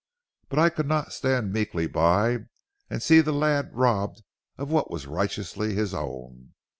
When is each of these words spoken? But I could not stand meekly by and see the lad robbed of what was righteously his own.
But 0.49 0.57
I 0.57 0.69
could 0.71 0.87
not 0.87 1.13
stand 1.13 1.53
meekly 1.53 1.85
by 1.85 2.45
and 2.89 3.03
see 3.03 3.21
the 3.21 3.31
lad 3.31 3.69
robbed 3.71 4.23
of 4.57 4.71
what 4.71 4.89
was 4.89 5.05
righteously 5.05 5.75
his 5.75 5.93
own. 5.93 6.53